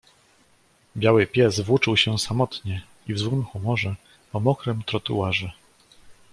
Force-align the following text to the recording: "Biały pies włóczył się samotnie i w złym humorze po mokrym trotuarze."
"Biały 0.97 1.27
pies 1.27 1.59
włóczył 1.59 1.97
się 1.97 2.19
samotnie 2.19 2.81
i 3.07 3.13
w 3.13 3.19
złym 3.19 3.43
humorze 3.43 3.95
po 4.31 4.39
mokrym 4.39 4.83
trotuarze." 4.83 5.51